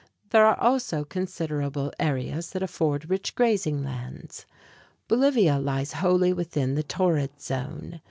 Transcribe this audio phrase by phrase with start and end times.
[0.31, 4.47] There are also considerable areas that afford rich grazing lands.
[5.07, 7.99] Bolivia lies wholly within the torrid zone.